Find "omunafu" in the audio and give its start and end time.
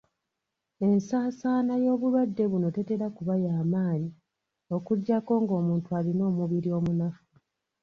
6.79-7.23